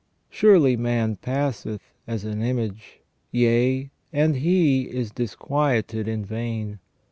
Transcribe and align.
Surely 0.31 0.75
man 0.75 1.15
passeth 1.15 1.79
as 2.07 2.25
an 2.25 2.41
image; 2.41 3.01
yea, 3.31 3.91
and 4.11 4.37
he 4.37 4.85
is 4.89 5.11
disquieted 5.11 6.07
in 6.07 6.25
vain. 6.25 6.79